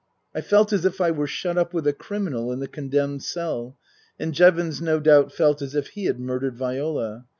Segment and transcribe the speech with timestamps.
[0.33, 3.77] I felt as if I were shut up with a criminal in the condemned cell,
[4.19, 7.27] and Jevons no doubt felt as if he had murdered Viola.